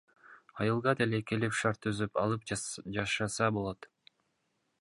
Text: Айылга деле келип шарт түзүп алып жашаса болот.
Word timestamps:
Айылга 0.63 0.93
деле 1.01 1.19
келип 1.31 1.53
шарт 1.59 1.81
түзүп 1.87 2.19
алып 2.23 2.49
жашаса 2.97 3.51
болот. 3.59 3.91